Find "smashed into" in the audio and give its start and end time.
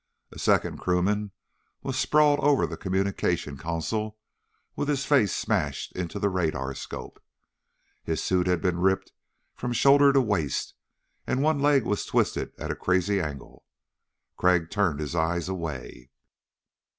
5.31-6.17